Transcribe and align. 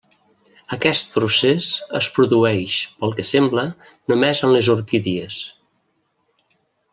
Aquest 0.75 1.11
procés 1.17 1.67
es 1.99 2.07
produeix, 2.15 2.77
pel 3.03 3.13
que 3.19 3.27
sembla, 3.33 3.67
només 4.13 4.43
en 4.49 4.55
les 4.57 4.71
orquídies. 4.77 5.39